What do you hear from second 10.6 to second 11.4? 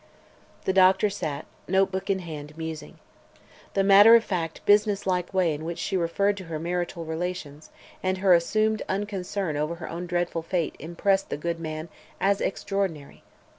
impressed the